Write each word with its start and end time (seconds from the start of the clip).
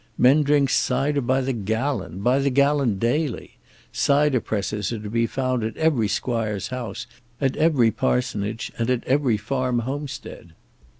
Men 0.17 0.41
drink 0.41 0.71
cider 0.71 1.21
by 1.21 1.41
the 1.41 1.53
gallon, 1.53 2.21
by 2.21 2.39
the 2.39 2.49
gallon 2.49 2.97
daily; 2.97 3.59
cider 3.91 4.41
presses 4.41 4.91
are 4.91 4.97
to 4.97 5.11
be 5.11 5.27
found 5.27 5.63
at 5.63 5.77
every 5.77 6.07
squire's 6.07 6.69
house, 6.69 7.05
at 7.39 7.55
every 7.55 7.91
parsonage, 7.91 8.71
and 8.79 8.89
every 8.89 9.37
farm 9.37 9.77
homestead. 9.77 10.53